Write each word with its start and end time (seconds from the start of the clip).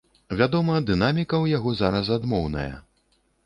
Вядома, 0.37 0.77
дынаміка 0.87 1.35
ў 1.43 1.57
яго 1.57 1.77
зараз 1.85 2.13
адмоўная. 2.19 2.69